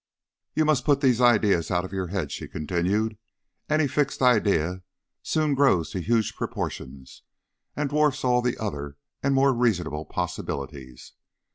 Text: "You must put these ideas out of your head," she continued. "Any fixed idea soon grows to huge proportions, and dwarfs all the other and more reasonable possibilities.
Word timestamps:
"You 0.55 0.65
must 0.65 0.83
put 0.83 1.01
these 1.01 1.21
ideas 1.21 1.69
out 1.69 1.85
of 1.85 1.93
your 1.93 2.07
head," 2.07 2.31
she 2.31 2.47
continued. 2.47 3.19
"Any 3.69 3.87
fixed 3.87 4.19
idea 4.19 4.81
soon 5.21 5.53
grows 5.53 5.91
to 5.91 5.99
huge 6.01 6.35
proportions, 6.35 7.21
and 7.75 7.87
dwarfs 7.87 8.23
all 8.23 8.41
the 8.41 8.57
other 8.57 8.97
and 9.21 9.35
more 9.35 9.53
reasonable 9.53 10.05
possibilities. 10.05 11.13